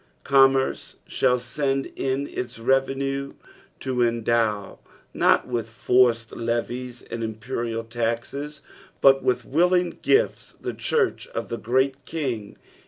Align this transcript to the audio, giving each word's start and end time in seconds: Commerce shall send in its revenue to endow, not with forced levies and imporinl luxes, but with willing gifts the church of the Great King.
Commerce 0.23 0.95
shall 1.05 1.37
send 1.37 1.85
in 1.95 2.27
its 2.27 2.57
revenue 2.57 3.33
to 3.81 4.01
endow, 4.01 4.79
not 5.13 5.47
with 5.47 5.69
forced 5.69 6.31
levies 6.31 7.03
and 7.11 7.21
imporinl 7.21 7.85
luxes, 7.87 8.61
but 8.99 9.21
with 9.21 9.45
willing 9.45 9.99
gifts 10.01 10.53
the 10.59 10.73
church 10.73 11.27
of 11.35 11.49
the 11.49 11.57
Great 11.59 12.03
King. 12.05 12.57